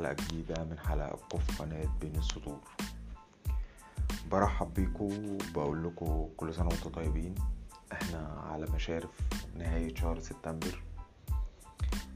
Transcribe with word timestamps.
حلقة 0.00 0.12
جديدة 0.12 0.64
من 0.64 0.78
حلقاتكم 0.78 1.38
في 1.38 1.62
قناة 1.62 1.88
بين 2.00 2.16
السطور. 2.16 2.60
برحب 4.30 4.74
بيكم 4.74 5.28
وبقول 5.28 5.84
لكم 5.84 6.28
كل 6.36 6.54
سنة 6.54 6.66
وأنتم 6.68 6.90
طيبين. 6.90 7.34
إحنا 7.92 8.42
على 8.50 8.66
مشارف 8.74 9.10
نهاية 9.58 9.94
شهر 9.94 10.20
سبتمبر 10.20 10.82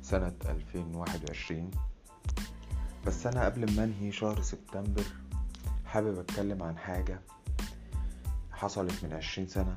سنة 0.02 0.34
2021 0.44 1.70
بس 3.06 3.26
أنا 3.26 3.44
قبل 3.44 3.76
ما 3.76 3.84
أنهي 3.84 4.12
شهر 4.12 4.42
سبتمبر 4.42 5.04
حابب 5.86 6.18
أتكلم 6.18 6.62
عن 6.62 6.78
حاجة 6.78 7.20
حصلت 8.52 9.04
من 9.04 9.12
عشرين 9.12 9.48
سنة 9.48 9.76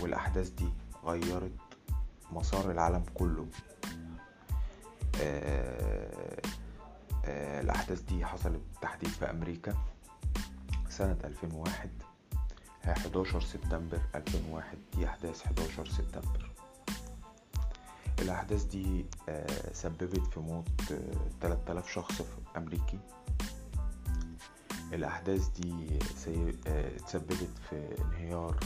والأحداث 0.00 0.48
دي 0.48 0.68
غيرت 1.04 1.52
مسار 2.32 2.70
العالم 2.70 3.04
كله. 3.14 3.46
آه 5.22 6.35
الأحداث 7.28 8.00
دي 8.00 8.24
حصلت 8.26 8.60
بالتحديد 8.72 9.08
في 9.08 9.30
أمريكا 9.30 9.74
سنة 10.88 11.16
2001 11.24 11.90
هي 12.82 12.92
11 12.92 13.40
سبتمبر 13.40 14.00
2001 14.14 14.78
دي 14.96 15.06
أحداث 15.06 15.42
11 15.46 15.86
سبتمبر. 15.88 16.50
الأحداث 18.20 18.64
دي 18.64 19.06
آه 19.28 19.72
سببت 19.72 20.26
في 20.26 20.40
موت 20.40 20.68
3000 21.40 21.90
شخص 21.92 22.14
في 22.22 22.36
أمريكي 22.56 22.98
الأحداث 24.92 25.48
دي 25.48 25.98
تسببت 27.06 27.50
في 27.70 27.96
انهيار 28.02 28.56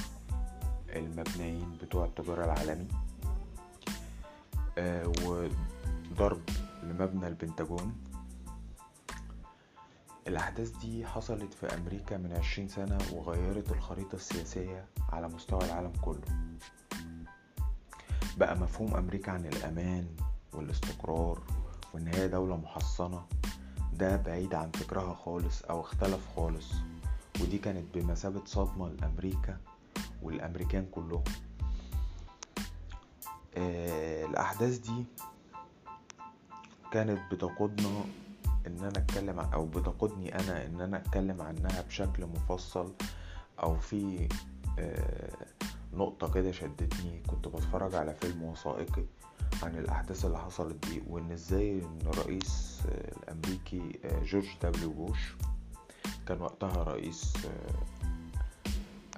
المبنيين 0.88 1.78
بتوع 1.82 2.04
التجارة 2.04 2.44
العالمي 2.44 2.88
وضرب 5.24 6.40
لمبنى 6.82 7.28
البنتاجون. 7.28 8.09
الأحداث 10.28 10.70
دي 10.76 11.06
حصلت 11.06 11.54
في 11.54 11.66
أمريكا 11.74 12.16
من 12.16 12.32
عشرين 12.32 12.68
سنة 12.68 12.98
وغيرت 13.12 13.72
الخريطة 13.72 14.14
السياسية 14.14 14.84
على 15.12 15.28
مستوى 15.28 15.64
العالم 15.64 15.92
كله. 16.02 16.20
بقى 18.36 18.56
مفهوم 18.56 18.94
أمريكا 18.94 19.32
عن 19.32 19.46
الأمان 19.46 20.06
والاستقرار 20.52 21.42
وإن 21.94 22.08
هي 22.08 22.28
دولة 22.28 22.56
محصنة. 22.56 23.26
ده 23.92 24.16
بعيد 24.16 24.54
عن 24.54 24.70
فكرها 24.70 25.14
خالص 25.14 25.62
أو 25.62 25.80
اختلف 25.80 26.20
خالص. 26.36 26.72
ودي 27.40 27.58
كانت 27.58 27.84
بمثابة 27.94 28.42
صدمة 28.46 28.88
لأمريكا 28.88 29.60
والأمريكان 30.22 30.86
كلهم. 30.92 31.24
آه 33.56 34.24
الأحداث 34.26 34.78
دي 34.78 35.04
كانت 36.92 37.20
بتقودنا 37.32 38.04
إن 38.66 38.78
أنا 38.78 38.98
أتكلم 38.98 39.40
أو 39.40 39.66
بتقودني 39.66 40.34
أنا 40.38 40.66
إن 40.66 40.80
أنا 40.80 40.96
أتكلم 40.96 41.42
عنها 41.42 41.80
بشكل 41.82 42.26
مفصل 42.26 42.92
أو 43.62 43.74
في 43.76 44.28
آه 44.78 45.46
نقطة 45.92 46.32
كده 46.32 46.52
شدتني. 46.52 47.22
كنت 47.26 47.48
بتفرج 47.48 47.94
على 47.94 48.14
فيلم 48.14 48.42
وثائقي 48.42 49.04
عن 49.62 49.76
الأحداث 49.78 50.24
اللي 50.24 50.38
حصلت 50.38 50.86
دي 50.86 51.02
وإن 51.08 51.32
إزاي 51.32 51.78
إن 51.78 51.98
الرئيس 52.06 52.80
آه 52.88 53.12
الأمريكي 53.22 53.98
آه 54.04 54.22
جورج 54.24 54.48
دبليو 54.62 54.92
بوش 54.92 55.34
كان 56.28 56.40
وقتها 56.42 56.82
رئيس 56.82 57.32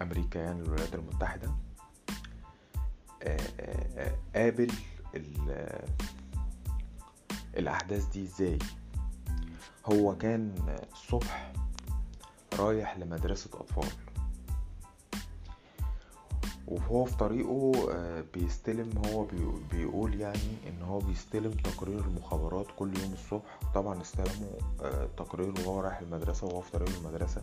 أمريكا 0.03 0.39
يعني 0.39 0.63
الولايات 0.63 0.95
المتحدة 0.95 1.51
قابل 4.35 4.73
الأحداث 7.57 8.05
دي 8.09 8.23
إزاي؟ 8.25 8.59
هو 9.87 10.17
كان 10.19 10.55
الصبح 10.93 11.53
رايح 12.59 12.99
لمدرسة 12.99 13.51
أطفال. 13.55 13.89
وهو 16.69 17.05
في 17.05 17.17
طريقه 17.17 17.73
بيستلم 18.35 18.91
هو 19.07 19.27
بيقول 19.73 20.21
يعني 20.21 20.57
إن 20.69 20.83
هو 20.83 20.99
بيستلم 20.99 21.51
تقرير 21.51 22.01
المخابرات 22.01 22.67
كل 22.79 22.99
يوم 22.99 23.13
الصبح. 23.13 23.59
طبعا 23.75 24.03
استلموا 24.03 24.59
تقرير 25.17 25.55
وهو 25.61 25.81
رايح 25.81 25.99
المدرسة 25.99 26.47
وهو 26.47 26.61
في 26.61 26.71
طريقه 26.71 26.99
المدرسة. 26.99 27.43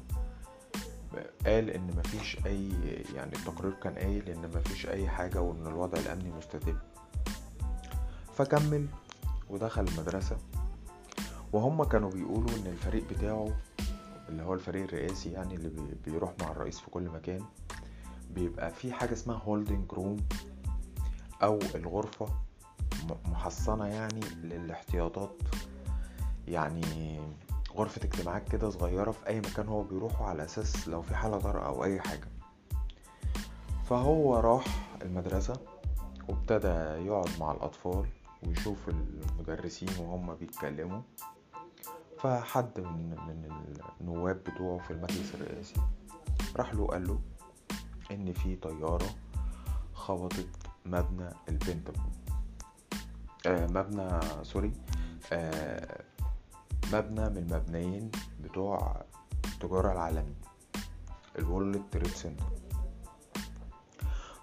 قال 1.46 1.70
إن 1.70 1.88
مفيش 1.98 2.38
أي 2.46 2.70
يعني 3.16 3.36
التقرير 3.36 3.72
كان 3.74 3.96
قايل 3.96 4.30
إن 4.30 4.52
مفيش 4.56 4.86
أي 4.86 5.10
حاجة 5.10 5.42
وإن 5.42 5.68
الوضع 5.68 6.00
الأمني 6.00 6.32
مستتب 6.32 6.78
فكمل 8.34 8.88
ودخل 9.50 9.88
المدرسة. 9.88 10.38
وهم 11.54 11.84
كانوا 11.84 12.12
بيقولوا 12.12 12.50
إن 12.58 12.68
الفريق 12.68 13.04
بتاعه 13.10 13.48
اللي 14.30 14.44
هو 14.44 14.54
الفريق 14.54 14.84
الرئاسي 14.84 15.32
يعني 15.32 15.56
اللي 15.56 15.96
بيروح 16.06 16.34
مع 16.42 16.52
الرئيس 16.52 16.80
في 16.80 16.90
كل 16.92 17.04
مكان 17.04 17.42
بيبقى 18.30 18.72
في 18.72 18.94
حاجة 18.94 19.14
اسمها 19.14 19.38
holding 19.38 19.94
room 19.94 20.18
أو 21.44 21.60
الغرفة 21.76 22.28
محصنة 23.26 23.86
يعني 23.86 24.20
للاحتياطات. 24.44 25.42
يعني 26.48 27.20
غرفة 27.76 28.02
اجتماعات 28.04 28.50
كده 28.50 28.70
صغيرة 28.70 29.12
في 29.12 29.28
أي 29.28 29.40
مكان 29.40 29.68
هو 29.68 29.84
بيروحه 29.84 30.26
على 30.26 30.46
أساس 30.46 30.88
لو 30.88 31.02
في 31.02 31.16
حالة 31.16 31.38
طارئة 31.40 31.66
أو 31.66 31.84
أي 31.84 32.02
حاجة. 32.02 32.28
فهو 33.86 34.40
راح 34.40 34.66
المدرسة 35.02 35.54
وابتدى 36.30 37.06
يقعد 37.08 37.30
مع 37.40 37.52
الأطفال 37.52 38.06
ويشوف 38.44 38.90
المدرسين 38.90 39.90
وهم 40.00 40.36
بيتكلموا. 40.36 41.02
فحد 42.20 42.80
من 42.80 43.10
من 43.10 43.68
النواب 44.02 44.36
بتوعه 44.36 44.78
في 44.78 44.92
المجلس 44.92 45.36
الرئاسي 45.36 45.82
راح 46.56 46.74
له 46.74 46.88
قال 46.88 47.08
له 47.08 47.20
إن 48.12 48.34
في 48.34 48.56
طيارة 48.56 49.16
خبطت 49.94 50.50
مبنى 50.86 51.30
البنتاجون 51.50 52.12
آه 53.46 53.68
مبنى 53.68 54.20
sorry 54.44 54.74
آه 55.34 56.04
مبنى 56.94 57.30
من 57.30 57.38
المبنيين 57.38 58.12
بتوع 58.44 59.04
التجارة 59.46 59.92
العالمي 59.92 60.36
ال 61.40 61.47
World 61.47 61.84
Trade 61.92 62.08
Center. 62.08 62.46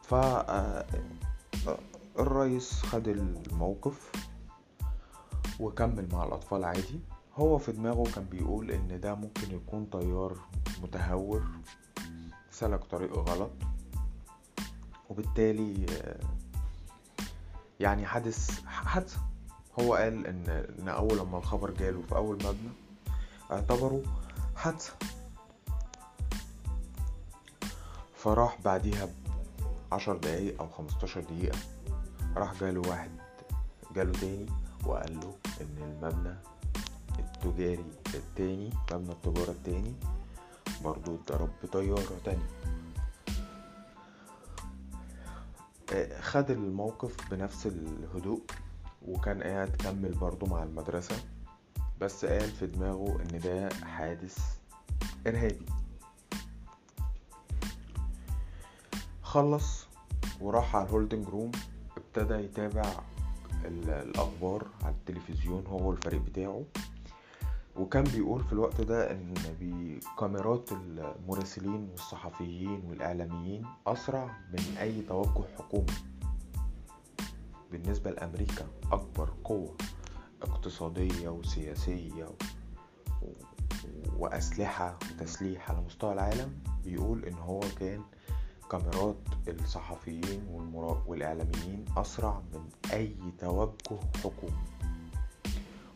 ف 0.03 0.14
الرئيس 2.19 2.82
خد 2.82 3.08
الموقف 3.08 4.12
وكمل 5.60 6.08
مع 6.12 6.25
الأطفال 6.25 6.64
عادي. 6.64 7.00
هو 7.36 7.58
في 7.58 7.72
دماغه 7.72 8.10
كان 8.14 8.24
بيقول 8.24 8.70
إن 8.70 9.00
ده 9.00 9.14
ممكن 9.14 9.54
يكون 9.54 9.84
طيار 9.84 10.36
متهور 10.82 11.42
سلك 12.50 12.84
طريق 12.84 13.19
غلط 13.19 13.50
وبالتالي 15.10 15.86
يعني 17.80 18.06
حدث 18.06 18.64
حادثة 18.66 19.19
هو 19.80 19.94
قال 19.94 20.26
إن, 20.26 20.48
إن 20.78 20.88
أول 20.88 21.19
لما 21.19 21.38
الخبر 21.38 21.70
جاله 21.70 22.02
في 22.02 22.14
أول 22.16 22.34
مبنى 22.36 22.70
اعتبره 23.52 24.02
حادثة 24.56 24.92
فراح 28.14 28.58
بعديها 28.64 29.08
عشر 29.92 30.16
دقايق 30.16 30.60
أو 30.62 30.69
خمستاشر 30.69 31.20
دقيقة 31.20 31.58
راح 32.36 32.60
جاله 32.60 32.88
واحد 32.88 33.10
جاله 33.94 34.12
تاني 34.12 34.46
وقال 34.86 35.20
له 35.20 35.34
إن 35.60 35.76
المبنى 35.82 36.34
التجاري 37.19 37.84
التاني 38.15 38.71
مبنى 38.93 39.12
التجارة 39.12 39.50
التاني. 39.50 39.94
برضو 40.84 41.15
اتضرب 41.15 41.50
بطيارة 41.62 42.21
تانية. 42.25 42.49
خد 46.20 46.50
الموقف 46.50 47.31
بنفس 47.31 47.67
الهدوء 47.67 48.43
وكان 49.08 49.43
قاعد 49.43 49.69
كمل 49.69 50.14
برضو 50.14 50.46
مع 50.46 50.62
المدرسة. 50.62 51.17
بس 52.00 52.25
قال 52.25 52.50
في 52.50 52.67
دماغه 52.67 53.23
إن 53.23 53.40
ده 53.40 53.69
حادث 53.85 54.38
إرهابي. 55.26 55.67
خلص 59.23 59.87
وراح 60.40 60.76
على 60.76 60.87
ال 60.87 60.92
holding 60.92 61.28
room 61.28 61.52
ابتدى 61.96 62.35
يتابع 62.35 63.00
الأخبار 63.64 64.67
على 64.82 64.94
التلفزيون 64.94 65.67
هو 65.67 65.88
والفريق 65.88 66.20
بتاعه. 66.20 66.64
وكان 67.78 68.05
بيقول 68.05 68.44
في 68.44 68.52
الوقت 68.52 68.81
ده 68.81 69.11
إن 69.11 69.34
بكاميرات 69.61 70.73
المراسلين 70.73 71.88
والصحفيين 71.90 72.82
والإعلاميين 72.88 73.67
أسرع 73.87 74.37
من 74.52 74.76
أي 74.81 75.02
توجه 75.02 75.44
حكومي. 75.58 75.87
بالنسبة 77.73 78.11
لأمريكا 78.11 78.67
أكبر 78.93 79.31
قوة 79.44 79.76
اقتصادية 80.43 81.28
وسياسية 81.28 82.25
و... 82.25 83.28
وأسلحة 84.19 84.99
وتسليح 85.11 85.70
على 85.70 85.81
مستوى 85.81 86.12
العالم 86.12 86.58
بيقول 86.84 87.25
إن 87.25 87.34
هو 87.34 87.61
كان 87.81 88.02
كاميرات 88.70 89.17
الصحفيين 89.49 90.46
والمرا... 90.50 91.02
والإعلاميين 91.06 91.84
أسرع 91.96 92.43
من 92.55 92.69
أي 92.93 93.17
توجه 93.38 93.99
حكومي. 94.25 94.75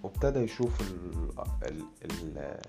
وابتدى 0.02 0.38
يشوف 0.38 0.81
ال 0.81 1.31
ال 1.62 1.85
ال 2.05 2.61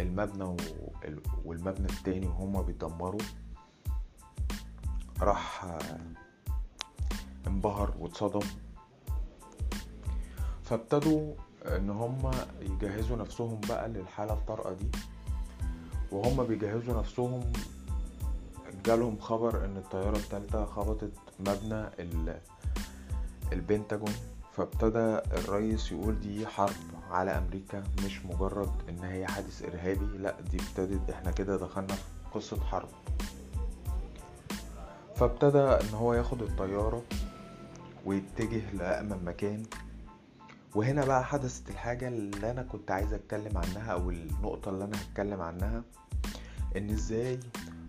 المبنى 0.00 0.44
وال- 0.44 1.20
والمبنى 1.44 1.86
التاني 1.86 2.26
وهما 2.26 2.62
بيدمروا. 2.62 3.20
راح 5.20 5.78
انبهر 7.46 7.94
واتصدم. 7.98 8.46
فابتدوا 10.64 11.34
ان 11.66 11.90
هما 11.90 12.30
يجهزوا 12.60 13.16
نفسهم 13.16 13.60
بقى 13.68 13.88
للحالة 13.88 14.32
الطارئة 14.32 14.72
دي. 14.72 14.88
وهم 16.12 16.44
بيجهزوا 16.44 16.98
نفسهم 16.98 17.52
جالهم 18.86 19.18
خبر 19.18 19.64
ان 19.64 19.76
الطيارة 19.76 20.16
التالتة 20.16 20.64
خبطت 20.64 21.12
مبنى 21.40 21.86
ال- 21.98 22.40
البنتاجون. 23.52 24.14
فابتدى 24.58 25.18
الرئيس 25.38 25.92
يقول 25.92 26.20
دي 26.20 26.46
حرب 26.46 26.74
على 27.10 27.30
أمريكا 27.30 27.84
مش 28.04 28.24
مجرد 28.26 28.70
إن 28.88 28.98
هي 29.04 29.26
حادث 29.26 29.62
إرهابي 29.62 30.18
لأ 30.18 30.40
دي 30.50 30.56
ابتدت 30.56 31.10
إحنا 31.10 31.30
كده 31.30 31.56
دخلنا 31.56 31.94
في 31.94 32.02
قصة 32.34 32.60
حرب. 32.60 32.88
فابتدى 35.16 35.58
إن 35.58 35.94
هو 35.94 36.14
ياخد 36.14 36.42
الطيارة 36.42 37.02
ويتجه 38.06 38.70
لأأمن 38.74 39.24
مكان. 39.24 39.62
وهنا 40.74 41.04
بقى 41.04 41.24
حدثت 41.24 41.70
الحاجة 41.70 42.08
اللي 42.08 42.50
أنا 42.50 42.62
كنت 42.62 42.90
عايز 42.90 43.12
أتكلم 43.12 43.58
عنها 43.58 43.92
أو 43.92 44.10
النقطة 44.10 44.68
اللي 44.68 44.84
أنا 44.84 44.96
هتكلم 45.02 45.40
عنها 45.40 45.82
إن 46.76 46.90
إزاي 46.90 47.40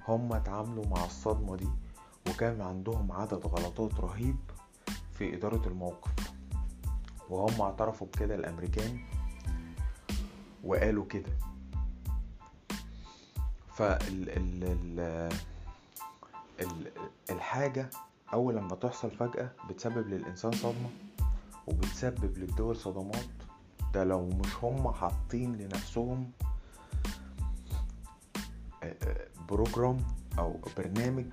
هم 0.07 0.33
اتعاملوا 0.33 0.85
مع 0.85 1.05
الصدمة 1.05 1.55
دي 1.55 1.67
وكان 2.29 2.61
عندهم 2.61 3.11
عدد 3.11 3.45
غلطات 3.45 3.99
رهيب 3.99 4.37
في 5.13 5.35
إدارة 5.35 5.67
الموقف. 5.67 6.28
وهم 7.29 7.61
اعترفوا 7.61 8.07
بكده 8.07 8.35
الأمريكان 8.35 8.99
وقالوا 10.63 11.05
كده. 11.05 11.31
فال 13.73 14.29
ال 14.29 14.63
ال 14.63 14.99
ال 16.59 16.91
الحاجة 17.29 17.89
أول 18.33 18.55
لما 18.55 18.75
تحصل 18.75 19.11
فجأة 19.11 19.51
بتسبب 19.69 20.07
للإنسان 20.07 20.51
صدمة 20.51 20.89
وبتسبب 21.67 22.37
للدول 22.37 22.75
صدمات. 22.75 23.25
ده 23.93 24.03
لو 24.03 24.25
مش 24.29 24.55
هم 24.63 24.91
حاطين 24.91 25.55
لنفسهم 25.55 26.31
آه، 28.83 28.95
آه، 29.03 29.27
بروجرام 29.49 29.97
أو 30.39 30.59
برنامج 30.77 31.25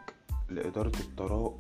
لإدارة 0.48 0.93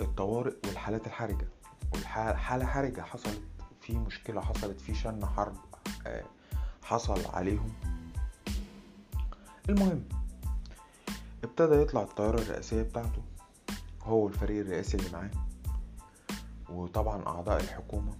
الطوارئ 0.00 0.54
والحالات 0.66 1.06
الحرجة. 1.06 1.48
والحالة 1.94 2.66
حرجة 2.66 3.00
حصلت 3.00 3.42
في 3.86 3.98
مشكلة 3.98 4.40
حصلت 4.40 4.80
في 4.80 4.94
شن 4.94 5.26
حرب 5.26 5.56
آه، 6.06 6.24
حصل 6.82 7.26
عليهم. 7.26 7.72
المهم 9.68 10.04
ابتدى 11.44 11.74
يطلع 11.74 12.02
الطيارة 12.02 12.40
الرئاسية 12.40 12.82
بتاعته 12.82 13.22
هو 14.02 14.24
والفريق 14.24 14.60
الرئاسي 14.60 14.96
اللي 14.96 15.10
معاه 15.12 15.30
وطبعا 16.70 17.26
أعضاء 17.26 17.60
الحكومة 17.60 18.12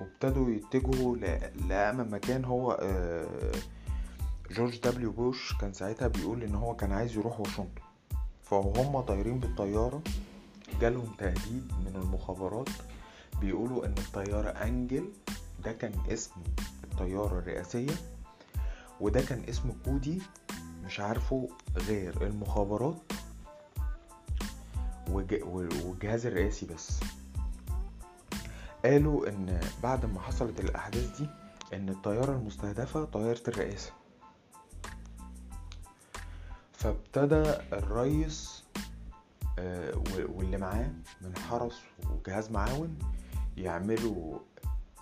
وابتدوا 0.00 0.50
يتجهوا 0.50 1.16
لأمن 1.68 2.10
مكان 2.10 2.44
هو 2.44 2.72
آه، 2.72 3.52
جورج 4.50 4.80
دبليو 4.80 5.12
بوش 5.12 5.56
كان 5.60 5.72
ساعتها 5.72 6.08
بيقول 6.08 6.42
إن 6.42 6.54
هو 6.54 6.76
كان 6.76 6.92
عايز 6.92 7.16
يروح 7.16 7.40
واشنطن. 7.40 7.82
فهم 8.42 9.00
طايرين 9.00 9.38
بالطيارة 9.38 10.02
جالهم 10.80 11.14
تهديد 11.18 11.72
من 11.86 11.96
المخابرات 11.96 12.68
بيقولوا 13.40 13.86
إن 13.86 13.94
الطيارة 13.98 14.48
أنجل. 14.48 15.12
ده 15.64 15.72
كان 15.72 15.92
اسم 16.12 16.30
الطيارة 16.84 17.38
الرئاسية 17.38 17.92
وده 19.00 19.20
كان 19.22 19.44
اسم 19.48 19.72
كودي 19.84 20.22
مش 20.84 21.00
عارفه 21.00 21.48
غير 21.76 22.26
المخابرات 22.26 22.96
والجهاز 25.08 26.26
الرئاسي 26.26 26.66
بس. 26.66 27.00
قالوا 28.84 29.28
إن 29.28 29.60
بعد 29.82 30.06
ما 30.06 30.20
حصلت 30.20 30.60
الأحداث 30.60 31.20
دي 31.20 31.26
إن 31.76 31.88
الطيارة 31.88 32.32
المستهدفة 32.32 33.04
طيارة 33.04 33.42
الرئاسة. 33.48 33.92
فابتدى 36.72 37.54
الرئيس 37.72 38.64
آه، 39.58 40.02
واللي 40.28 40.56
معاه 40.56 40.90
من 41.20 41.36
حرس 41.36 41.80
وجهاز 42.10 42.50
معاون 42.50 42.98
يعملوا 43.62 44.38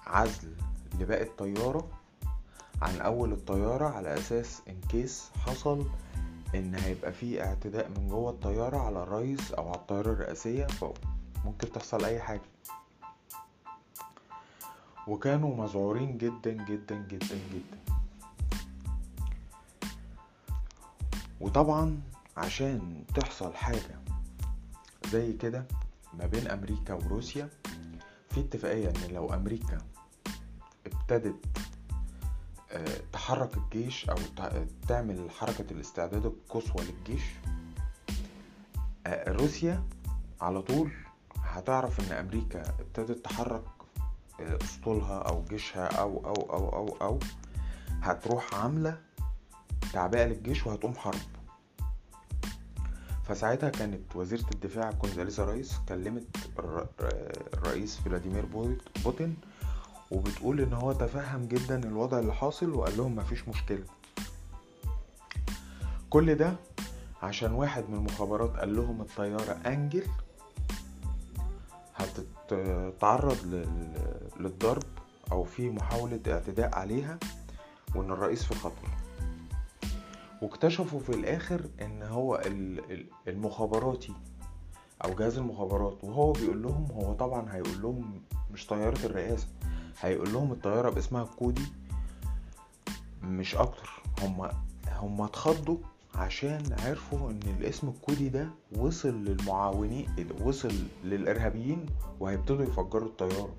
عزل 0.06 0.53
لباقي 1.00 1.23
الطيارة 1.23 1.88
عن 2.82 3.00
أول 3.00 3.32
الطيارة 3.32 3.88
على 3.88 4.14
أساس 4.14 4.62
ان 4.69 4.81
كيس 4.88 5.31
حصل 5.47 5.87
إن 6.55 6.75
هيبقى 6.75 7.12
فيه 7.12 7.44
اعتداء 7.44 7.88
من 7.88 8.08
جوه 8.08 8.31
الطيارة 8.31 8.76
على 8.79 9.03
الرئيس 9.03 9.53
أو 9.53 9.69
على 9.69 9.76
الطيارة 9.76 10.12
الرئاسية 10.12 10.67
فممكن 10.67 11.73
تحصل 11.73 12.05
أي 12.05 12.20
حاجة. 12.20 12.41
وكانوا 15.06 15.56
مذعورين 15.56 16.19
جدا 16.19 16.53
جدا 16.53 17.06
جدا 17.11 17.38
جدا. 17.53 17.79
وطبعا 21.41 22.00
عشان 22.37 23.05
تحصل 23.14 23.55
حاجة 23.55 23.99
زي 25.11 25.32
كده 25.32 25.64
ما 26.19 26.26
بين 26.26 26.49
أمريكا 26.49 26.94
وروسيا 26.94 27.49
في 28.37 28.43
اتفاقية 28.43 28.88
إن 28.88 29.15
لو 29.15 29.35
أمريكا 29.35 29.79
ابتدت 30.87 31.47
آه، 32.73 33.00
تحرك 33.12 33.56
الجيش 33.56 34.11
أو 34.11 34.17
تع- 34.37 34.65
تعمل 34.88 35.31
حركة 35.31 35.65
الاستعداد 35.71 36.27
القصوى 36.27 36.85
للجيش 36.85 37.23
آه، 39.06 39.33
روسيا 39.33 39.83
على 40.41 40.62
طول 40.62 40.91
هتعرف 41.43 42.00
إن 42.00 42.17
أمريكا 42.19 42.62
ابتدت 42.81 43.25
تحرك 43.25 43.65
آه، 44.41 44.59
أسطولها 44.65 45.19
أو 45.19 45.44
جيشها 45.50 45.87
أو 45.87 46.19
أو 46.27 46.32
أو 46.53 46.69
أو 46.69 46.97
أو 47.03 47.19
هتروح 48.03 48.55
عاملة 48.55 49.00
تعبئة 49.93 50.25
للجيش 50.25 50.67
وهتقوم 50.67 50.94
حرب. 50.94 51.15
فساعتها 53.28 53.70
كانت 53.70 54.17
وزيرة 54.17 54.44
الدفاع 54.55 54.93
كونداليزا 54.93 55.44
رايس 55.44 55.74
كلمت 55.89 56.24
الر- 56.58 56.86
الرئيس 57.55 57.96
فلاديمير 57.96 58.46
بوت- 58.46 58.98
بوتين 59.05 59.36
وبتقول 60.10 60.60
إن 60.60 60.72
هو 60.72 60.93
تفهم 60.93 61.46
جدا 61.48 61.84
الوضع 61.89 62.19
اللي 62.19 62.34
حاصل 62.34 62.70
وقال 62.74 62.96
لهم 62.96 63.17
مفيش 63.17 63.48
مشكلة. 63.48 63.84
كل 66.10 66.34
ده 66.34 66.56
عشان 67.22 67.53
واحد 67.53 67.84
من 67.91 67.94
المخابرات 67.94 68.56
قال 68.56 68.77
لهم 68.77 69.01
الطيارة 69.01 69.53
أنجل 69.67 70.06
هتتعرض 71.96 73.44
لل- 73.44 74.31
للضرب 74.41 74.82
أو 75.32 75.44
في 75.44 75.70
محاولة 75.70 76.20
اعتداء 76.29 76.74
عليها 76.79 77.19
وإن 77.94 78.10
الرئيس 78.10 78.44
في 78.44 78.55
خطر. 78.55 78.89
واكتشفوا 80.43 81.00
في 81.00 81.10
الآخر 81.10 81.60
إن 81.82 82.02
هو 82.02 82.36
ال- 82.46 82.93
ال- 82.93 83.06
المخابراتي 83.28 84.12
أو 85.05 85.14
جهاز 85.14 85.38
المخابرات 85.38 86.05
وهو 86.05 86.32
بيقول 86.32 86.62
لهم 86.62 86.86
هو 86.93 87.12
طبعا 87.12 87.55
هيقول 87.55 87.82
لهم 87.82 88.22
مش 88.50 88.66
طيارة 88.66 89.06
الرئاسة 89.06 89.46
هيقول 90.00 90.32
لهم 90.32 90.52
الطيارة 90.52 90.90
باسمها 90.90 91.22
الكودي 91.22 91.66
مش 93.22 93.55
أكتر. 93.55 94.02
هما 94.22 94.52
هما 94.93 95.24
اتخضوا 95.24 95.78
عشان 96.14 96.62
عرفوا 96.84 97.31
إن 97.31 97.40
الاسم 97.60 97.88
الكودي 97.88 98.28
ده 98.28 98.48
وصل 98.76 99.24
للمعاونين 99.24 100.06
وصل 100.43 100.72
للإرهابيين 101.05 101.86
وهيبتدوا 102.20 102.64
يفجروا 102.64 103.08
الطيارة. 103.08 103.55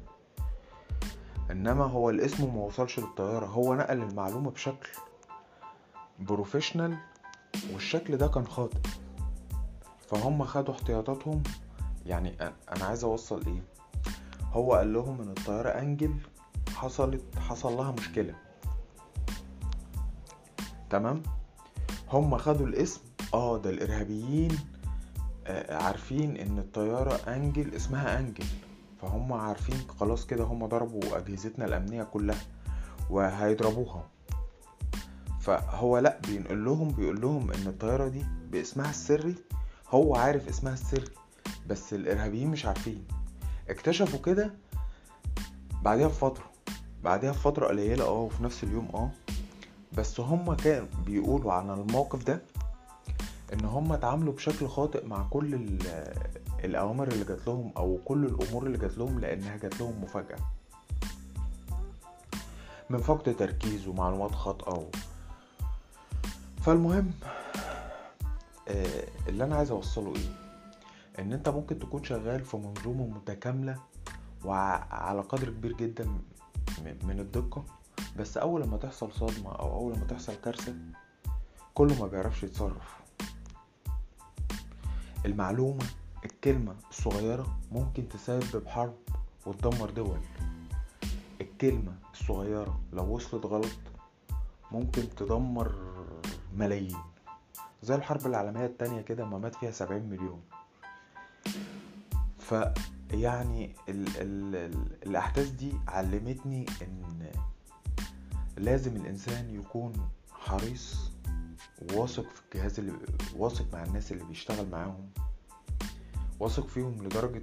إنما 1.52 1.84
هو 1.86 2.10
الاسم 2.10 2.56
ما 2.56 2.62
وصلش 2.62 3.00
للطيارة 3.00 3.46
هو 3.46 3.76
نقل 3.76 4.02
المعلومة 4.02 4.52
بشكل 4.52 4.90
بروفيشنال 6.20 6.98
والشكل 7.74 8.18
ده 8.18 8.28
كان 8.28 8.48
خاطئ. 8.48 8.80
فهم 10.08 10.44
خدوا 10.44 10.74
احتياطاتهم. 10.74 11.44
يعني 12.06 12.36
أنا 12.42 12.86
عايز 12.86 13.04
أوصل 13.04 13.46
إيه؟ 13.46 13.64
هو 14.52 14.74
قال 14.74 14.94
لهم 14.94 15.22
إن 15.22 15.30
الطيارة 15.30 15.70
أنجل 15.70 16.16
حصلت 16.76 17.40
حصل 17.40 17.78
لها 17.78 17.92
مشكلة. 17.92 18.36
تمام؟ 20.90 21.24
هم 22.10 22.38
خدوا 22.38 22.68
الاسم. 22.68 23.02
آه 23.34 23.58
ده 23.58 23.70
الإرهابيين 23.70 24.58
آه 25.48 25.84
عارفين 25.84 26.38
إن 26.38 26.60
الطيارة 26.60 27.14
أنجل 27.14 27.74
اسمها 27.74 28.20
أنجل. 28.20 28.46
فهم 29.02 29.34
عارفين 29.34 29.78
خلاص 30.00 30.26
كده 30.26 30.44
هم 30.44 30.66
ضربوا 30.66 31.18
أجهزتنا 31.18 31.66
الأمنية 31.66 32.04
كلها 32.04 32.42
وهيضربوها. 33.10 34.08
فهو 35.48 35.98
لا 35.98 36.18
بينقل 36.28 36.66
لهم 36.66 36.88
بيقول 36.92 37.22
لهم 37.22 37.52
إن 37.52 37.68
الطيارة 37.68 38.08
دي 38.08 38.26
باسمها 38.52 38.90
السري. 38.90 39.36
هو 39.90 40.16
عارف 40.16 40.48
اسمها 40.48 40.74
السري 40.74 41.06
بس 41.68 41.94
الإرهابيين 41.94 42.48
مش 42.48 42.66
عارفين. 42.66 43.08
اكتشفوا 43.70 44.20
كده 44.20 44.54
بعدها 45.84 46.08
بفترة 46.08 46.44
بعدها 47.04 47.32
بفترة 47.32 47.68
قليلة 47.68 48.06
آه 48.06 48.12
وفي 48.12 48.44
نفس 48.44 48.64
اليوم 48.64 48.90
آه. 48.94 49.12
بس 49.98 50.20
هما 50.20 50.56
كان 50.56 50.88
بيقولوا 51.06 51.54
عن 51.54 51.70
الموقف 51.70 52.24
ده 52.24 52.42
إن 53.54 53.66
هما 53.66 53.96
اتعاملوا 53.96 54.34
بشكل 54.34 54.68
خاطئ 54.68 55.06
مع 55.06 55.24
كل 55.30 55.54
ال- 55.54 56.14
الأوامر 56.64 57.08
اللي 57.08 57.26
جات 57.26 57.48
لهم 57.48 57.72
أو 57.78 58.00
كل 58.06 58.26
الأمور 58.26 58.66
اللي 58.66 58.78
جات 58.78 58.98
لهم 58.98 59.20
لأنها 59.20 59.58
جات 59.58 59.80
لهم 59.80 60.04
مفاجأة. 60.04 60.38
من 62.90 62.98
فقد 62.98 63.36
تركيز 63.36 63.88
ومعلومات 63.88 64.32
خاطئة 64.32 64.74
و... 64.74 64.90
فالمهم 66.68 67.12
آه، 68.68 69.08
اللي 69.28 69.44
أنا 69.44 69.56
عايز 69.56 69.72
أوصله 69.72 70.16
إيه؟ 70.16 70.30
إن 71.20 71.34
أنت 71.34 71.50
ممكن 71.50 71.80
تكون 71.80 72.04
شغال 72.04 72.46
في 72.46 72.58
منظومة 72.58 73.08
متكاملة 73.08 73.78
وعلى 74.46 75.22
قدر 75.22 75.50
كبير 75.50 75.74
جدا 75.74 76.06
من 77.04 77.20
الدقة 77.20 77.66
بس 78.20 78.38
أول 78.38 78.62
لما 78.62 78.78
تحصل 78.78 79.12
صدمة 79.12 79.52
أو 79.52 79.80
أول 79.80 79.94
لما 79.94 80.06
تحصل 80.06 80.36
كارثة 80.36 80.76
كله 81.74 82.02
ما 82.02 82.08
بيعرفش 82.08 82.44
يتصرف. 82.44 82.98
المعلومة 85.26 85.86
الكلمة 86.26 86.76
الصغيرة 86.90 87.60
ممكن 87.72 88.10
تسبب 88.10 88.68
حرب 88.68 88.96
وتدمر 89.46 89.90
دول. 89.90 90.20
الكلمة 91.42 91.94
الصغيرة 92.14 92.80
لو 92.94 93.16
وصلت 93.16 93.46
غلط 93.46 93.78
ممكن 94.72 95.16
تدمر 95.16 95.97
ملايين. 96.58 96.98
زي 97.84 97.96
الحرب 97.96 98.26
العالمية 98.28 98.66
التانية 98.66 99.02
كده 99.02 99.26
ما 99.26 99.38
مات 99.38 99.56
فيها 99.56 99.72
سبعين 99.72 100.10
مليون. 100.10 100.42
ف 102.40 102.56
يعني 103.12 103.76
ال 103.90 104.08
ال 104.18 104.56
ال 104.56 104.98
الأحداث 105.08 105.50
دي 105.50 105.74
علمتني 105.88 106.66
إن 106.82 107.32
لازم 108.58 108.96
الإنسان 108.96 109.50
يكون 109.50 109.94
حريص 110.32 111.12
واثق 111.94 112.30
في 112.30 112.42
الجهاز 112.56 112.80
اللي 112.80 112.94
واثق 113.36 113.66
مع 113.74 113.84
الناس 113.84 114.12
اللي 114.12 114.24
بيشتغل 114.24 114.70
معاهم. 114.70 115.10
واثق 116.40 116.68
فيهم 116.68 117.04
لدرجة 117.04 117.42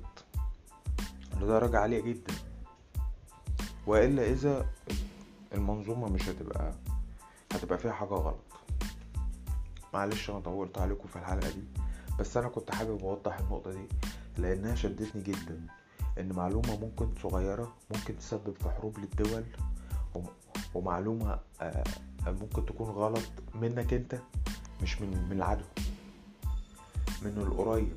لدرجة 1.41 1.79
عالية 1.79 2.01
جدا. 2.01 2.35
وإلا 3.87 4.23
إذا 4.25 4.67
المنظومة 5.55 6.09
مش 6.09 6.29
هتبقى 6.29 6.73
هتبقى 7.53 7.79
فيها 7.79 7.93
حاجة 7.93 8.09
غلط. 8.15 8.54
معلش 9.95 10.31
أنا 10.31 10.41
طولت 10.41 10.79
عليكم 10.79 11.09
في 11.09 11.17
الحلقة 11.17 11.49
دي 11.51 11.65
بس 12.21 12.37
أنا 12.37 12.49
كنت 12.49 12.71
حابب 12.75 13.05
أوضح 13.05 13.39
النقطة 13.39 13.71
دي 13.71 13.89
لأنها 14.39 14.75
شدتني 14.75 15.23
جدا 15.23 15.67
إن 16.19 16.33
معلومة 16.33 16.77
ممكن 16.81 17.09
صغيرة 17.23 17.73
ممكن 17.95 18.19
تسبب 18.19 18.55
في 18.63 18.71
حروب 18.71 18.99
للدول 18.99 19.45
وم- 20.15 20.27
ومعلومة 20.75 21.39
آه، 21.61 21.85
ممكن 22.27 22.67
تكون 22.67 22.89
غلط 22.91 23.23
منك 23.55 23.93
أنت 23.95 24.19
مش 24.83 25.01
من 25.01 25.25
من 25.31 25.33
العدو 25.37 25.65
من 27.23 27.39
القريب. 27.39 27.97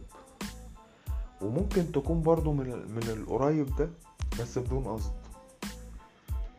وممكن 1.42 1.92
تكون 1.92 2.22
برضو 2.22 2.54
من 2.54 2.70
من 2.70 3.04
القريب 3.04 3.76
ده 3.76 3.90
بس 4.42 4.58
بدون 4.58 4.84
قصد. 4.84 5.12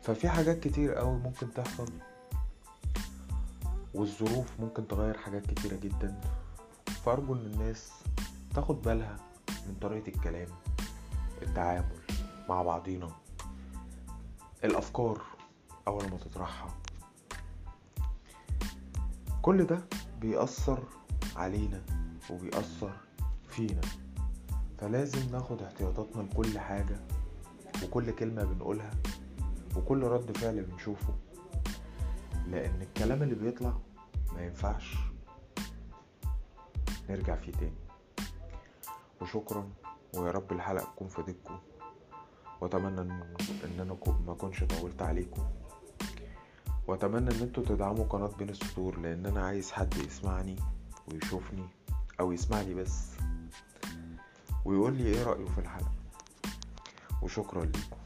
ففي 0.01 0.29
حاجات 0.29 0.59
كتير 0.59 0.93
قوي 0.93 1.17
ممكن 1.17 1.53
تحصل 1.53 1.89
والظروف 3.99 4.59
ممكن 4.59 4.87
تغير 4.87 5.17
حاجات 5.17 5.45
كتيرة 5.45 5.75
جدا. 5.75 6.21
فأرجو 7.05 7.33
إن 7.33 7.45
الناس 7.45 7.91
تاخد 8.55 8.81
بالها 8.81 9.15
من 9.67 9.75
طريقة 9.81 10.07
الكلام 10.07 10.47
التعامل 11.41 11.99
مع 12.49 12.61
بعضينا 12.61 13.09
الأفكار 14.63 15.21
أول 15.87 16.09
ما 16.09 16.17
تطرحها. 16.17 16.77
كل 19.41 19.63
ده 19.63 19.85
بيأثر 20.21 20.83
علينا 21.35 21.81
وبيأثر 22.29 22.93
فينا. 23.49 23.81
فلازم 24.77 25.31
ناخد 25.31 25.61
احتياطاتنا 25.61 26.21
لكل 26.21 26.59
حاجة 26.59 26.99
وكل 27.83 28.11
كلمة 28.11 28.43
بنقولها 28.43 28.91
وكل 29.75 30.03
رد 30.03 30.37
فعل 30.37 30.63
بنشوفه. 30.63 31.13
لأن 32.47 32.81
الكلام 32.81 33.23
اللي 33.23 33.35
بيطلع 33.35 33.73
ينفعش 34.45 34.95
نرجع 37.09 37.35
فيه 37.35 37.51
تاني. 37.51 37.75
وشكرا 39.21 39.69
ويا 40.15 40.31
رب 40.31 40.51
الحلقة 40.51 40.85
تكون 40.85 41.07
فادتكم 41.07 41.59
وأتمنى 42.61 43.01
ان 43.01 43.79
أنا 43.79 43.97
ما 44.25 44.31
أكونش 44.33 44.63
طولت 44.63 45.01
عليكم. 45.01 45.43
وأتمنى 46.87 47.35
إن 47.35 47.41
أنتوا 47.41 47.63
تدعموا 47.63 48.05
قناة 48.05 48.27
بين 48.27 48.49
السطور 48.49 48.99
لأن 48.99 49.25
أنا 49.25 49.45
عايز 49.45 49.71
حد 49.71 49.93
يسمعني 49.97 50.55
ويشوفني 51.07 51.67
أو 52.19 52.31
يسمعني 52.31 52.73
بس. 52.73 53.11
ويقول 54.65 54.93
لي 54.93 55.03
إيه 55.05 55.23
رأيه 55.23 55.45
في 55.45 55.57
الحلقة. 55.57 55.91
وشكرا 57.21 57.65
ليكم. 57.65 57.98